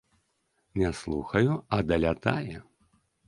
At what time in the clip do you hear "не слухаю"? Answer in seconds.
0.81-1.51